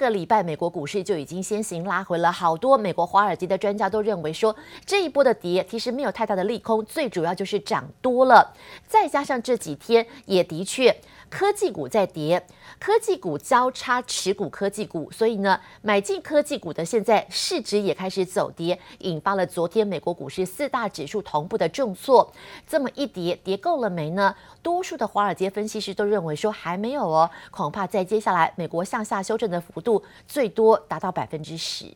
[0.00, 8.54] 个礼拜美国股市就已经先行拉回了，好多美国华尔街的专家都认为说，这一波的跌其实没有太大的利空，最主要就是涨多了，
[8.88, 10.96] 再加上这几天也的确。
[11.30, 12.44] 科技股在跌，
[12.80, 22.32] 科技股交叉持股科技股，所以呢，买进科技股的现在市值也开始走跌，引发了昨天美国股市四大指数同步的重挫。
[22.66, 24.34] 这么一跌，跌够了没呢？
[24.60, 31.86] 多数的华尔街分析师都认为说还没有哦，恐怕在接下来美国向下修正的幅度最多达到百分之十。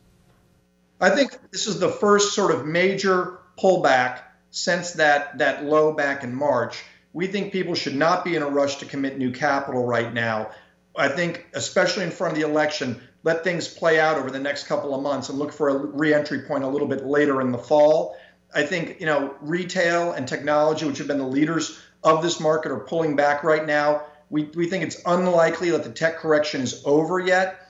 [0.97, 6.23] I think this is the first sort of major pullback since that that low back
[6.25, 6.77] in March.
[7.15, 10.51] We think people should not be in a rush to commit new capital right now.
[10.97, 14.67] I think, especially in front of the election, let things play out over the next
[14.67, 17.57] couple of months and look for a reentry point a little bit later in the
[17.57, 18.17] fall.
[18.53, 22.73] I think, you know, retail and technology, which have been the leaders of this market,
[22.73, 24.07] are pulling back right now.
[24.29, 27.64] We, we think it's unlikely that the tech correction is over yet.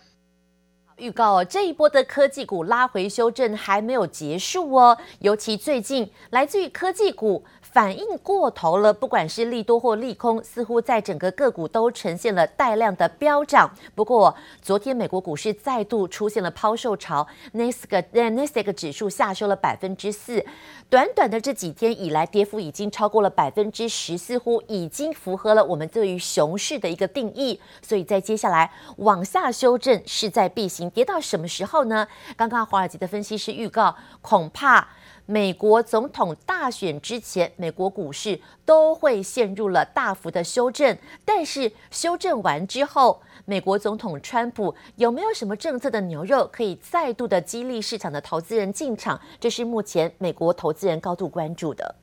[0.97, 7.43] 预告哦，这一波的科技股拉回修正还没有结束哦，尤其最近来自于科技股。
[7.61, 13.69] 反应过头了，不管是利多或利空，似乎在整个个股都呈现了带量的飙涨。
[13.93, 20.45] 不过，昨天美国股市再度出现了抛售潮，纳斯达克纳斯达克指数下修了百分之四。
[20.89, 27.59] 短短的这几天以来，跌幅已经超过了百分之十，似乎已经符合了我们对于熊市的一个定义。
[27.81, 32.07] 所以在接下来往下修正势在必行，跌到什么时候呢？
[32.35, 34.87] 刚刚华尔街的分析师预告，恐怕。
[35.27, 40.95] 美国总统大选之前，美国股市都会陷入了大幅的修正。
[41.25, 49.19] 但是修正完之后，美国总统川普有没有什么政策的牛肉可以再度的激励市场的投资人进场？
[49.39, 51.95] 这是目前美国投资人高度关注的。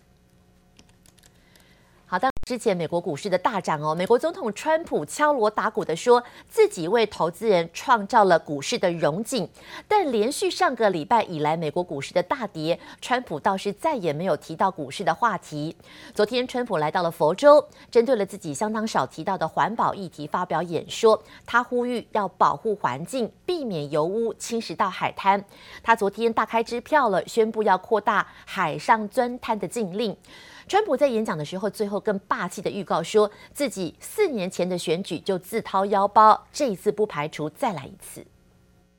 [2.12, 2.30] 好的。
[2.44, 9.48] 之前美国股市的大涨哦，美国总统川普敲锣打鼓的说自己为投资人创造了股市的荣景，
[9.88, 15.74] 但连续上个礼拜以来，美国股市的大跌，川普倒是再也没有提到股市的话题。
[16.12, 25.42] 昨天，川普来到了佛州，针对了自己相当少提到的环保议题发表演说，他呼吁要保护环境，避免油污侵蚀到海滩。
[25.83, 30.14] 他昨天大开支票了，宣布要扩大海上钻探的禁令。
[30.72, 38.24] 川普在演讲的时候，最后更霸气的预告说自己四年前的选举就自掏腰包，这一次不排除再来一次。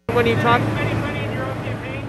[0.10, 2.04] When you talk any money in your own campaign?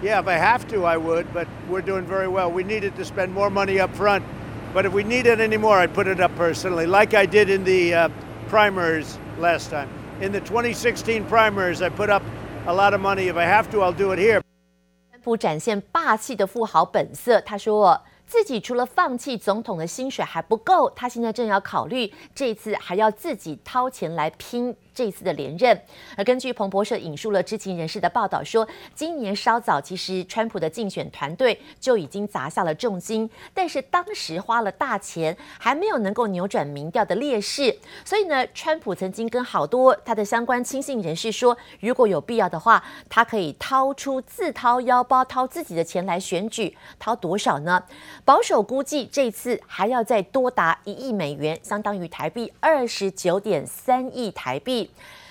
[0.00, 2.48] Yeah, if I have to, I would, but we're doing very well.
[2.48, 4.22] We needed to spend more money up front,
[4.72, 7.64] but if we needed any more, I'd put it up personally, like I did in
[7.64, 8.08] the uh,
[8.48, 9.88] primaries last time.
[10.20, 12.22] In the 2016 primaries, I put up
[12.68, 13.26] a lot of money.
[13.26, 14.40] If I have to, I'll do it here.
[15.10, 18.00] 川普展现霸气的富豪本色，他说。
[18.26, 24.74] 自己除了放弃总统的薪水还不够，他现在正要考虑这次还要自己掏钱来拼。
[24.94, 25.78] 这次的连任，
[26.16, 37.76] 而根据彭博社引述了知情人士的报道说，今年稍早，其实川普的竞选团队就已经砸下了重金，但是当时花了大钱，还没有能够扭转民调的劣势。
[38.04, 47.82] 所以呢，川普曾经跟好多他的相关亲信人士说，如果有必要的话，他可以掏出自掏腰包，掏自己的钱来选举，掏多少呢？
[48.24, 54.83] 保守估计，这次还要再多达一亿美元，相当于台币二十九点三亿台币。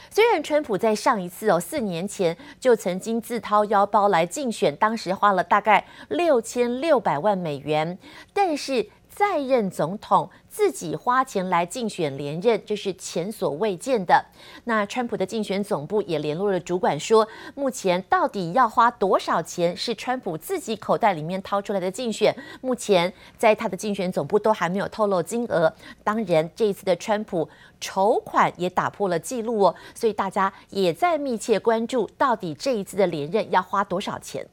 [0.09, 7.97] 虽然川普在上一次哦，四年前就曾经自掏腰包来竞选，当时花了大概六千六百万美元，
[8.33, 8.87] 但是。
[9.15, 14.25] 在任总统自己花钱来竞选连任，这是前所未见的。
[14.63, 25.71] 那川普的竞选总部也联络了主管说，目前到底要花多少钱是川普自己口袋里面掏出来的竞选，目前在他的竞选总部都还没有透露金额。
[26.03, 27.47] 当然，这一次的川普
[27.79, 34.47] 筹款也打破了记录哦，所以大家也在密切关注，到底这一次的连任要花多少钱。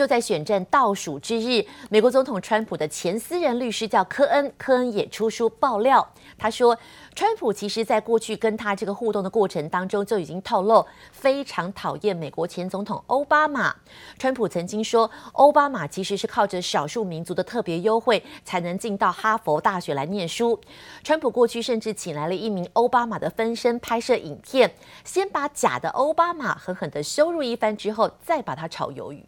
[0.00, 6.08] 就在选战倒数之日，美国总统川普的前私人律师叫科恩，科恩也出书爆料。
[6.38, 6.74] 他说，
[7.14, 13.76] 川普其实在过去跟他这个互动的过程当中，就已经透露非常讨厌美国前总统欧巴马。
[14.18, 20.58] 川普曾经说，欧巴马其实是靠着少数民族的特别优惠才能进到哈佛大学来念书。
[21.04, 24.72] 川普过去甚至请来了一名欧巴马的分身拍摄影片，
[25.04, 29.22] 先把假的欧巴马狠狠地羞辱一番之后，再把他炒鱿鱼。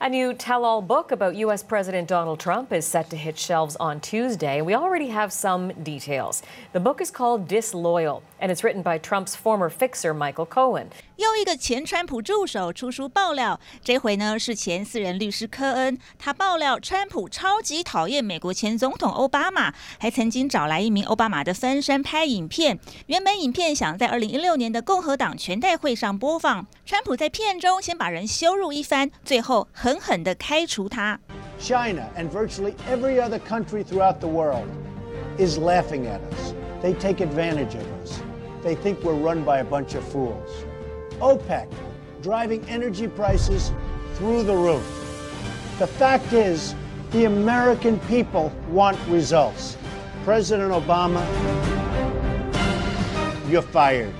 [0.00, 1.64] A new tell all book about U.S.
[1.64, 4.62] President Donald Trump is set to hit shelves on Tuesday.
[4.62, 6.40] We already have some details.
[6.72, 10.86] The book is called Disloyal and it's written by Trump's former fixer Michael Cohen.
[11.16, 22.78] 又一个前川普助手出书爆料，这回呢是前私人律师科恩，他爆料川普超级讨厌美国前总统奥巴马，还曾经找来一名奥巴马的分身拍影片。
[23.06, 31.18] 原本影片想在二零一六年的共和党全代会上播放，川普在片中先把人羞辱一番，最后狠狠地开除他。
[31.60, 34.68] China and virtually every other country throughout the world
[35.38, 36.52] is laughing at us.
[36.80, 38.27] They take advantage of us.
[38.68, 40.66] They think we're run by a bunch of fools.
[41.20, 41.72] OPEC
[42.20, 43.72] driving energy prices
[44.12, 44.84] through the roof.
[45.78, 46.74] The fact is,
[47.10, 49.78] the American people want results.
[50.22, 51.24] President Obama,
[53.48, 54.12] you're fired.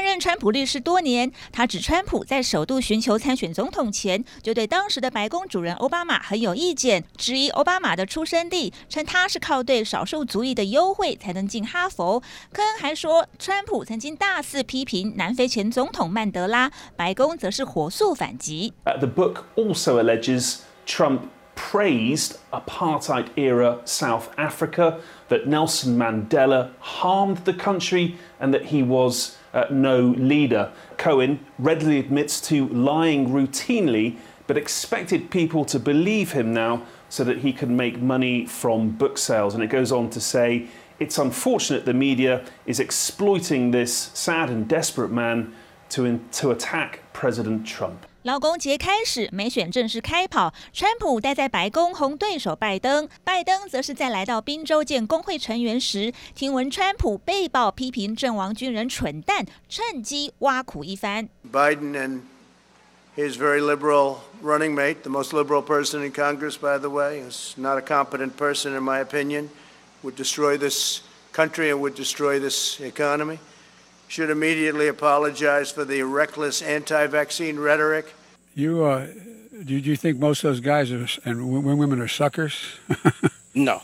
[0.00, 12.20] 担任川普律师多年，他指川普在首度寻求参选总统前，就对当时的白宫主人奥巴马很有意见，质疑奥巴马的出生地，称他是靠对少数族裔的优惠才能进哈佛。
[12.54, 18.72] 科恩还说，川普曾经大肆批评南非前总统曼德拉，白宫则是火速反击。
[18.86, 27.52] Uh, the book also alleges Trump praised apartheid era South Africa, that Nelson Mandela harmed the
[27.52, 30.71] country, and that he was uh, no leader.
[30.97, 34.17] Cohen readily admits to lying routinely,
[34.47, 39.17] but expected people to believe him now so that he can make money from book
[39.17, 39.53] sales.
[39.53, 40.67] And it goes on to say
[40.99, 45.53] it's unfortunate the media is exploiting this sad and desperate man
[45.89, 48.05] to, in, to attack President Trump.
[48.23, 50.53] 劳工节开始，美选正式开跑。
[50.71, 61.29] 川普待在白宫轰对手拜登，拜登则是在来到宾州见工会成员时，听闻川普被曝批评阵亡军人蠢蛋，趁机挖苦一番。
[61.51, 62.19] Biden and
[63.15, 67.57] his very liberal running mate, the most liberal person in Congress, by the way, is
[67.57, 69.49] not a competent person in my opinion,
[70.03, 71.01] would destroy this
[71.33, 73.39] country and would destroy this economy.
[74.11, 78.07] Should immediately apologize for the reckless anti-vaccine rhetoric.
[78.53, 79.07] You, uh,
[79.65, 82.55] do you think most of those guys are, and women are suckers?
[83.53, 83.81] no.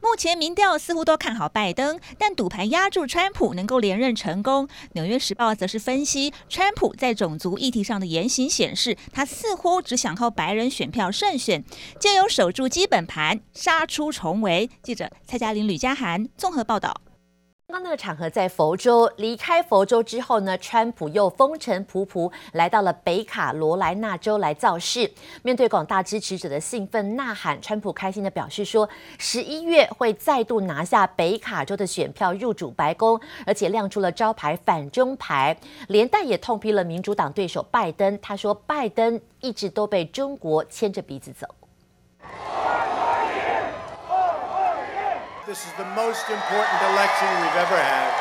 [0.00, 4.66] 目前民调似乎都看好拜登，但赌盘压住川普能够连任成功。
[4.92, 11.62] 纽约时报则是分析，川普在种族议题上的言行显示，他似乎只想靠白人选票胜选，
[11.98, 14.70] 借由守住基本盘，杀出重围。
[14.82, 16.94] 记者蔡嘉玲、吕嘉涵综合报道。
[17.68, 25.10] 刚刚那个场合在佛州，离开佛州之后呢，川普又风尘仆仆来到了北卡罗来纳州来造势。
[25.42, 35.58] 面对广大支持者的兴奋呐喊，川普开心地表示说，十一月会再度拿下北卡州的选票入主白宫，而且亮出了招牌反中牌，
[35.88, 38.16] 连带也痛批了民主党对手拜登。
[38.22, 41.48] 他说，拜登一直都被中国牵着鼻子走。
[45.46, 48.12] This is the most important election we've ever had.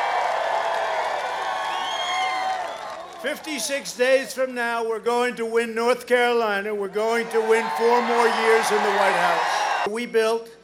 [3.23, 6.75] 56 days from now, we're going to win North Carolina.
[6.75, 9.87] We're going to win four more years in the White House.
[9.89, 10.55] We built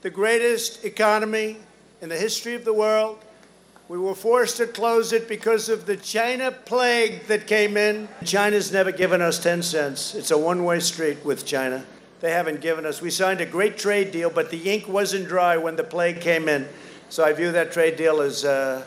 [0.00, 1.58] the greatest economy
[2.00, 3.18] in the history of the world.
[3.88, 8.08] We were forced to close it because of the China plague that came in.
[8.24, 10.14] China's never given us 10 cents.
[10.14, 11.84] It's a one way street with China
[12.21, 13.01] They haven't given us.
[13.01, 16.47] We signed a great trade deal, but the ink wasn't dry when the plague came
[16.47, 16.67] in.
[17.09, 18.83] So I view that trade deal as uh,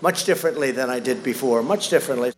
[0.00, 2.32] much differently than I did before, much differently.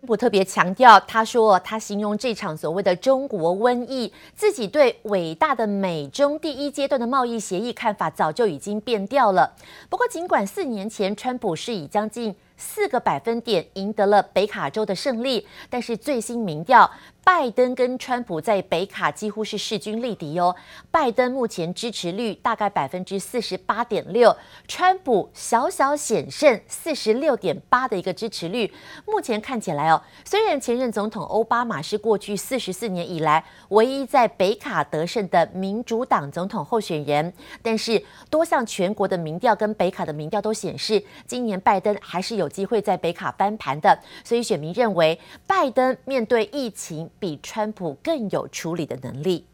[0.00, 9.54] 川普特别强调，他说他形容这场所谓的中国瘟疫，自己对伟大的美中第一阶段的贸易协议看法早就已经变掉了。
[9.90, 16.89] 不过，尽管四年前川普是以将近 四个百分点赢得了北卡州的胜利，但是最新民调。
[17.23, 20.55] 拜登跟川普在北卡几乎是势均力敌哦。
[20.91, 28.71] 拜登目前支持率大概百分之四十八点六，川普小小险胜四十六点八的一个支持率。
[29.07, 37.33] 目前看起来哦，虽然前任总统奥巴马是过去四十四年以来唯一在北卡得胜的民主党总统候选人，
[37.63, 43.99] 但是多项全国的民调跟北卡的民调都显示，今年拜登还是有有机会在北卡翻盘的。
[44.23, 47.09] 所以选民认为，拜登面对疫情。
[47.19, 49.45] 比川普更有处理的能力。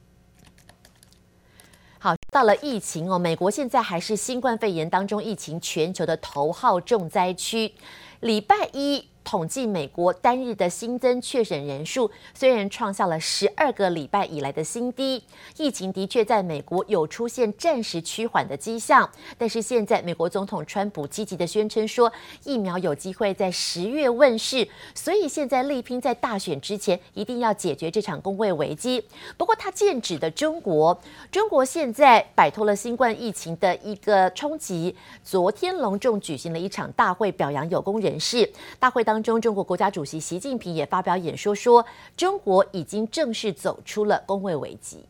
[2.00, 7.74] 好，到了疫情哦，美国现在还是新冠肺炎当中疫情全球的头号重灾区。
[8.19, 9.07] 礼拜一。
[9.31, 15.23] 统计美国单日的新增确诊人数，虽然创下了十二个礼拜以来的新低，
[15.55, 19.09] 疫情的确在美国有出现暂时趋缓的迹象。
[19.38, 22.11] 但是现在，美国总统川普积极的宣称说，
[22.43, 29.01] 疫苗有机会在十月问世，所以现在力拼在大选之前一定要解决这场公卫危机。
[29.38, 31.00] 不过，他剑指的中国，
[31.31, 38.51] 中国现在摆脱了新冠疫情的一个冲击，昨天隆重举行了一场大会，表扬有功人士。
[38.77, 41.85] 大会当中，中国国家主席习近平也发表演说说，
[42.15, 45.05] 中国已经正式走出了工位危机，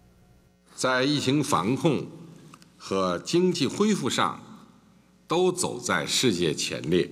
[0.76, 2.06] 在疫情防控
[2.78, 4.42] 和经济恢复上，
[5.28, 7.12] 都走在世界前列，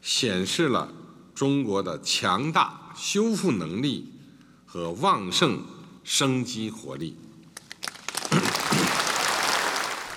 [0.00, 0.92] 显示了
[1.34, 4.12] 中国的强大修复能力
[4.66, 5.62] 和旺盛
[6.02, 7.16] 生机活力。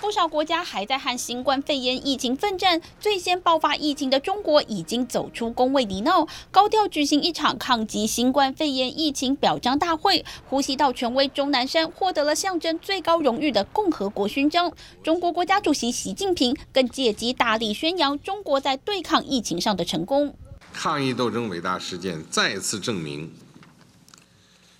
[0.00, 10.24] 不少国家还在和新冠肺炎疫情奋战，最先爆发疫情的中国已经走出工位泥淖，高调举行一场抗击新冠肺炎疫情表彰大会。
[10.48, 14.72] 呼吸道权威钟南山获得了象征最高荣誉的共和国勋章。
[15.02, 20.36] 中国国家主席习近平更借机大力宣扬中国在对抗疫情上的成功。
[20.72, 23.32] 抗疫斗争伟大事件再次证明，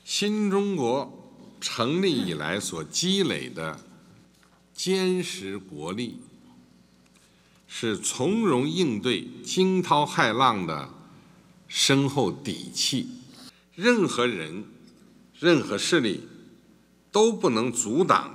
[0.05, 1.13] 新中国
[1.61, 3.77] 成立以来所积累的。
[4.75, 6.19] 坚实国力
[7.67, 10.91] 是从容应对惊涛骇浪的
[11.69, 13.09] 深厚底气，
[13.75, 14.65] 任何人、
[15.39, 16.29] 任何势力
[17.11, 18.35] 都不能阻挡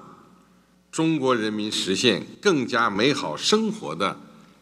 [0.92, 4.20] 中国人民实现更加美好生活的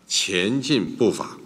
[0.08, 1.37] 前进步伐。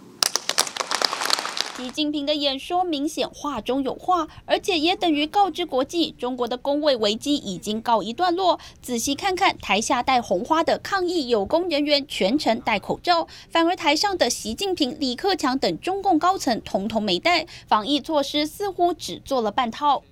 [1.82, 8.60] 习近平的演说明显话中有话，而且也等于告知国际，中国的工位危机已经告一段落。
[8.80, 20.04] 仔细看看台下戴红花的抗议有功人员，全程戴口罩；反而台上的习近平、李克强等中共高层统统没戴，防疫措施似乎只做了半套。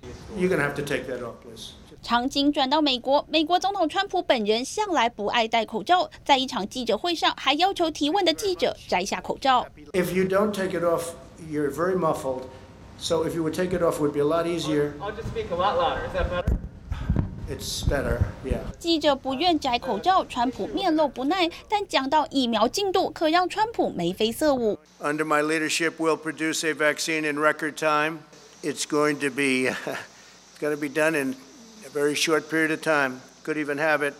[2.03, 9.65] 场景转到美国，美国总统川普本人向来不爱戴口罩，在一场记者会上还要求提问的记者摘下口罩。
[9.93, 11.03] If you don't take it off
[11.50, 12.50] You're very muffled,
[12.98, 14.94] so if you would take it off, it would be a lot easier.
[15.00, 16.04] I'll just speak a lot louder.
[16.06, 16.58] Is that better?
[17.48, 18.58] It's better, yeah.
[18.80, 24.78] 记者不愿摘口罩，川普面露不耐，但讲到疫苗进度，可让川普眉飞色舞。
[25.00, 28.18] Under my leadership, we'll produce a vaccine in record time.
[28.64, 31.36] It's going to be, it's going to be done in
[31.86, 33.20] a very short period of time.
[33.44, 34.14] Could even have it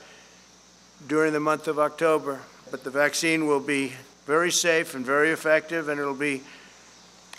[1.08, 2.38] during the month of October.
[2.70, 6.42] But the vaccine will be very safe and very effective, and it'll be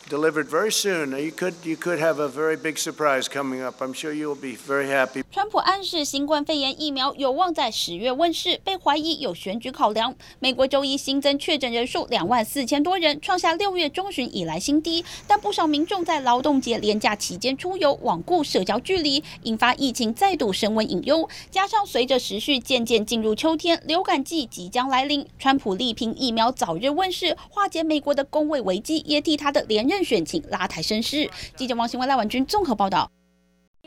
[0.09, 1.13] Delivered very soon.
[1.13, 3.81] You could you could have a very big surprise coming up.
[3.81, 5.23] I'm sure you will be very happy.
[5.33, 10.15] 川普暗示新冠肺炎疫苗有望在十月问世，被怀疑有选举考量。
[10.39, 15.03] 美国周一新增确诊人数两万四千多人，创下六月中旬以来新低。
[15.27, 21.27] 但不少民众在劳动节连假期间出游，罔顾社交距离，引发疫情再度升温隐忧。
[21.51, 31.31] 加上随着时序渐渐进入秋天，流感季即将来临，川普力拼疫苗早日问世，化解美国的工卫危机，也替他的连任任选情拉抬声势。
[31.55, 33.11] 记者王新文、赖婉君综合报道。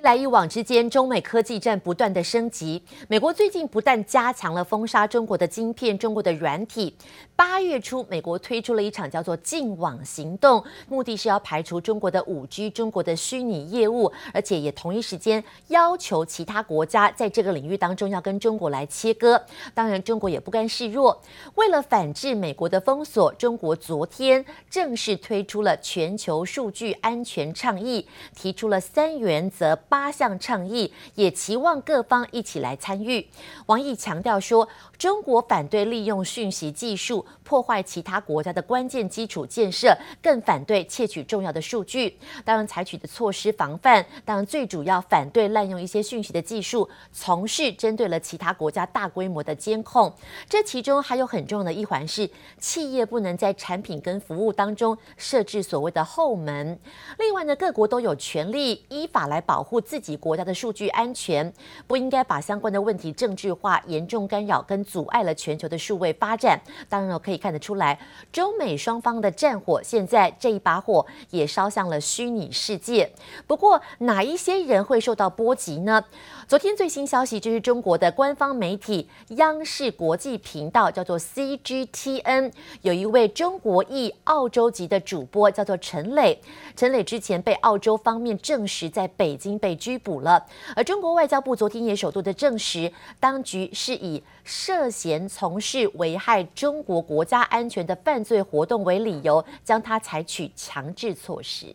[0.06, 2.80] 来一往之间，中美科技战不断的升级。
[3.08, 6.96] 美国最近不但加强了封杀中国的晶片、中国的软体。
[7.36, 19.44] 八月初，美国推出了一场叫做“净网行动”，目的是要排除中国的五 G、中国的虚拟业务，而且也同一时间要求其他国家在这个领域当中要跟中国来切割。
[19.74, 21.20] 当然，中国也不甘示弱，
[21.56, 29.76] 为了反制美国的封锁，中国昨天正式推出了全球数据安全倡议，提出了三原则。
[29.96, 33.25] 八项倡议，也期望各方一起来参与。
[33.68, 42.20] 王毅强调说，中国反对利用讯息技术破坏其他国家的关键基础建设，更反对窃取重要的数据。
[42.44, 50.14] 当然，采取的措施防范，当然最主要反对滥用一些讯息的技术，从事针对了其他国家大规模的监控。
[50.50, 56.78] 这其中还有很重要的一环是，企业不能在产品跟服务当中设置所谓的后门。
[57.18, 59.75] 另外呢，各国都有权利依法来保护。
[59.79, 61.51] 自己国家的数据安全，
[61.88, 66.60] 不应该把相关的问题政治化，严重干扰跟阻碍了全球的数位发展。
[66.89, 68.00] 当然了，可以看得出来，
[68.32, 73.12] 中美双方的战火，现在这一把火也烧向了虚拟世界。
[73.48, 76.03] 不过，哪一些人会受到波及呢？
[76.48, 82.52] 昨天最新消息就是中国的官方媒体央视国际频道叫做 CGTN，
[82.84, 86.40] 有一位中国裔澳洲籍的主播叫做陈磊。
[86.75, 101.66] 陈磊之前被澳洲方面证实在北京被拘捕了，而中国外交部昨天也首度的证实，当局是以涉嫌从事危害中国国家安全的犯罪活动为理由，将他采取强制措施。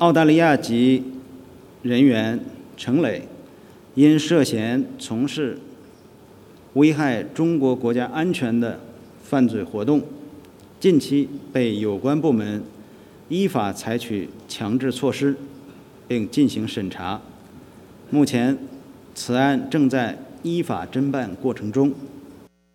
[0.00, 1.02] 澳大利亚籍
[1.80, 2.38] 人员
[2.76, 3.26] 陈磊。
[3.94, 5.58] 因涉嫌从事
[6.74, 8.80] 危害中国国家安全的
[9.22, 10.02] 犯罪活动，
[10.80, 12.62] 近期被有关部门
[13.28, 15.36] 依法采取强制措施，
[16.08, 17.20] 并进行审查。
[18.10, 18.56] 目前，
[19.14, 21.92] 此案正在依法侦办过程中。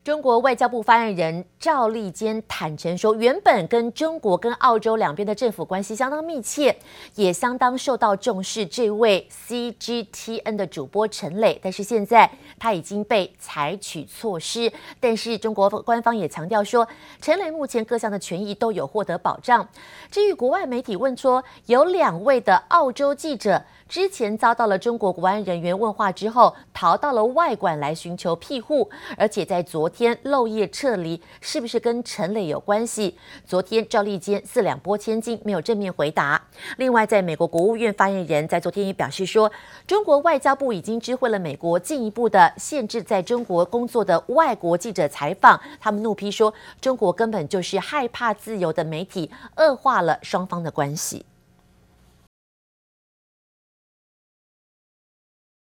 [0.08, 6.74] 中国外交部发言人赵立坚坦诚说，原本跟中国跟澳洲两边的政府关系相当密切，
[7.16, 8.66] 也相当受到重视。
[8.66, 14.72] 这位 CGTN 的主播陈磊，但是现在他已经被采取措施。
[15.02, 16.88] 但是中国官方也强调说，
[17.22, 19.68] 陈磊目前各项的权益都有获得保障。
[20.10, 23.62] 至于国外媒体问说，有两位的澳洲记者。
[23.88, 33.18] 之前遭到了中国国安人员问话之后，逃到了外馆来寻求庇护，而且在昨天漏夜撤离，是不是跟陈磊有关系？
[33.46, 36.42] 昨天赵立坚四两拨千斤，没有正面回答。
[36.78, 39.52] 另外，在美国国务院发言人，在昨天也表示说，
[39.86, 45.60] 中国外交部已经知会了美国，进一步的限制在中国工作的外国记者采访。
[45.80, 51.26] 他们怒批说，中国根本就是害怕自由的媒体，恶化了双方的关系。